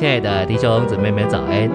[0.00, 1.68] 亲爱的弟兄姊妹们，早安！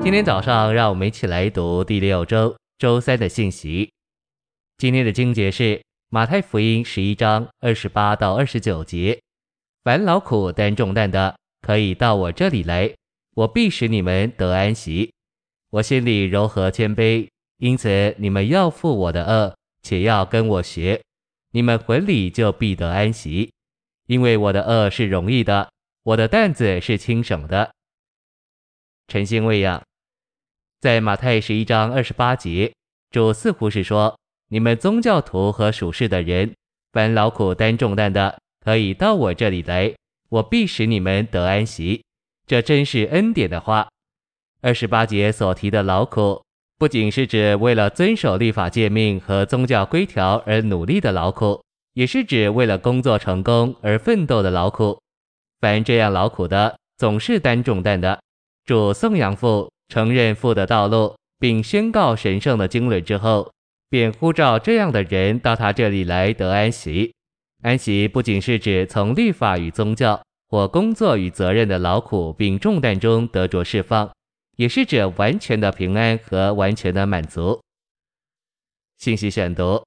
[0.00, 3.90] 今天早上，让我们一起来读第六周周三的信息。
[4.76, 9.20] 今天的经节是马太福音十一章二十八到二十九节：
[9.82, 12.94] 凡劳苦担重担的，可以到我这里来，
[13.34, 15.12] 我必使你们得安息。
[15.70, 21.02] 我心里柔和谦卑，因此你们要负我的轭，且要跟我学，
[21.50, 23.50] 你们魂里就必得安息。
[24.06, 25.68] 因为我的轭是容易的，
[26.02, 27.70] 我的担子是轻省的。
[29.08, 29.82] 晨星喂养，
[30.80, 32.72] 在马太十一章二十八节，
[33.10, 36.54] 主似乎是说：你们宗教徒和属世的人，
[36.92, 39.94] 凡劳苦担重担的，可以到我这里来，
[40.28, 42.02] 我必使你们得安息。
[42.46, 43.88] 这真是恩典的话。
[44.60, 46.42] 二十八节所提的劳苦，
[46.78, 51.62] 不仅是指为了遵守律法诫命和宗教规条而努力的劳苦。
[51.94, 55.02] 也是指为了工作成功而奋斗的劳苦，
[55.60, 58.20] 凡这样劳苦的，总是担重担的。
[58.64, 63.52] 主颂扬父，承认父的道路，并宣告神圣的经纶之后，
[63.88, 67.12] 便呼召这样的人到他这里来得安息。
[67.62, 74.10] 安息不仅是指从律法与宗教或工作与责任的劳苦并重担中得着释放，
[74.56, 77.60] 也是指完全的平安和完全的满足。
[78.98, 79.82] 信息选读。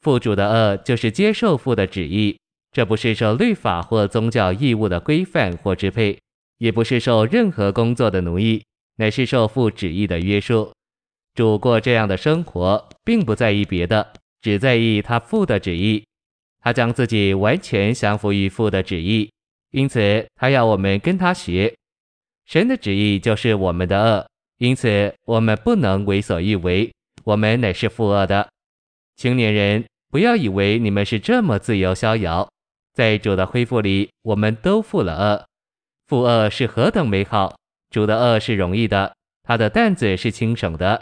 [0.00, 2.38] 父主的轭就是接受父的旨意，
[2.72, 6.18] 这不是受律法或宗教义务的规范或支配，
[6.58, 8.62] 也不是受任何工作的奴役，
[8.96, 10.72] 乃是受父旨意的约束。
[11.34, 16.04] 主过这样的生活，并不在意别的，只在意他父的旨意。
[16.60, 19.30] 他将自己完全降服于父的旨意，
[19.70, 21.72] 因此他要我们跟他学。
[22.44, 24.26] 神的旨意就是我们的恶，
[24.58, 26.92] 因此我们不能为所欲为，
[27.24, 28.48] 我们乃是负恶的。
[29.16, 32.48] 青年人，不要以为你们是这么自由逍遥，
[32.98, 35.46] 在主的恢复里，我们都负了恶。
[36.08, 37.56] 负恶是何等美好！
[37.90, 41.00] 主的恶是容易的，他的担子是轻省的。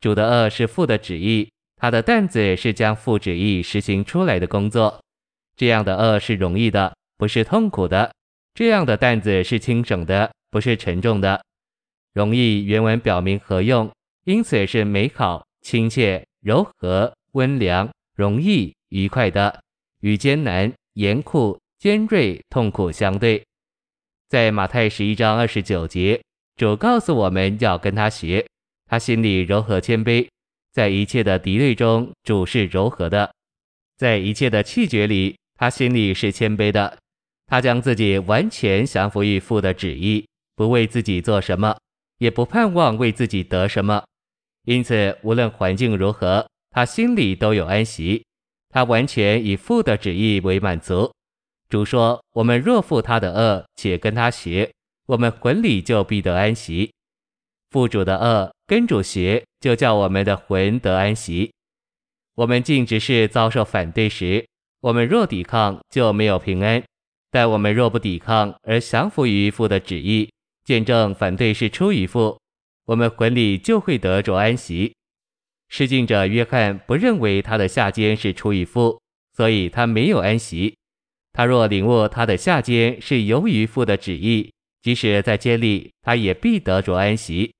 [0.00, 5.00] 主的恶是父的旨意，他的担子是将父旨意实行出来的工作。
[5.56, 8.10] 这样的恶是容易的，不是痛苦的；
[8.52, 11.40] 这样的担子是轻省的，不是沉重的。
[12.12, 13.88] 容易原文表明何用，
[14.24, 17.12] 因此是美好、亲切、柔和。
[17.34, 19.62] 温良、容易、愉快的，
[20.00, 23.42] 与艰难、严酷、尖锐、痛苦相对。
[24.28, 26.20] 在马太十一章二十九节，
[26.56, 28.46] 主告诉我们要跟他学，
[28.84, 30.28] 他心里柔和谦卑，
[30.74, 33.30] 在一切的敌对中，主是柔和的；
[33.96, 36.98] 在一切的气绝里，他心里是谦卑的。
[37.46, 41.74] 他将自己完全降服于父的旨意，不为自己做什么，
[42.18, 44.04] 也不盼望为自己得什么。
[44.66, 46.46] 因此，无论环境如何。
[46.72, 48.22] 他心里都有安息，
[48.70, 51.12] 他完全以父的旨意为满足。
[51.68, 54.72] 主说：“我们若负他的恶，且跟他学，
[55.06, 56.92] 我们魂里就必得安息。
[57.70, 61.52] 负主的恶，跟主学，就叫我们的魂得安息。
[62.34, 64.44] 我们尽职事遭受反对时，
[64.80, 66.80] 我们若抵抗，就没有平安；
[67.30, 70.32] 但我们若不抵抗，而降服于父的旨意，
[70.64, 72.40] 见证反对是出于父，
[72.86, 74.94] 我们魂里就会得着安息。”
[75.70, 79.00] 施浸者约翰不认为他的下监是出于父，
[79.36, 80.76] 所以他没有安息。
[81.32, 87.54] 他若领悟他的下监是由于父的旨意，即使在监里，他也必得着安息。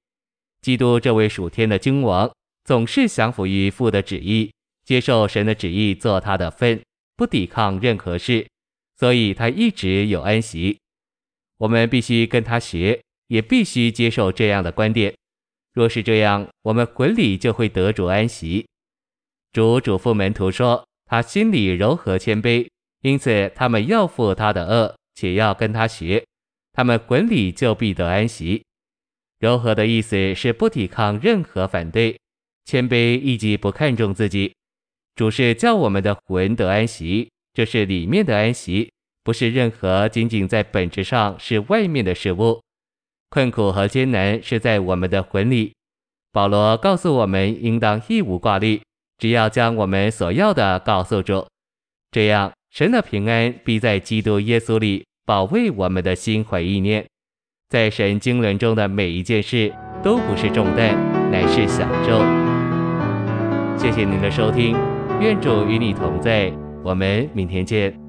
[0.61, 2.31] 基督这位属天的君王，
[2.65, 4.53] 总是降服于父的旨意，
[4.85, 6.83] 接受神的旨意做他的分，
[7.17, 8.45] 不抵抗任何事，
[8.99, 10.77] 所以他一直有安息。
[11.59, 15.15] 我们必须跟他学，也必须接受这样的观点。
[15.81, 18.67] 若是这样，我们魂里就会得主安息。
[19.51, 22.69] 主嘱咐门徒说，他心里柔和谦卑，
[23.01, 26.23] 因此他们要负他的轭，且要跟他学，
[26.75, 28.63] 他们魂里就必得安息。
[29.39, 32.21] 柔和的意思是不抵抗任何反对，
[32.67, 34.53] 谦卑以及不看重自己。
[35.15, 38.93] 主是叫我们的魂得安息，这是里面的安息，
[39.25, 42.61] 不是任何仅仅在本质上是外面的事物。
[43.31, 45.73] 困苦和艰难是在我们的魂里。
[46.33, 48.81] 保罗告诉我们，应当一无挂虑，
[49.19, 51.47] 只要将我们所要的告诉主，
[52.11, 57.05] 这样神的平安必在基督耶稣里保卫我们的心怀意念。
[57.69, 59.73] 在神经纶中的每一件事
[60.03, 60.97] 都不是重担，
[61.31, 62.19] 乃是享受。
[63.77, 64.77] 谢谢您的收听，
[65.21, 66.53] 愿主与你同在，
[66.83, 68.00] 我们明天见。